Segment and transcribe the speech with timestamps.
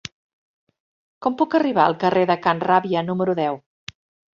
[1.27, 3.67] Com puc arribar al carrer de Can Ràbia número deu?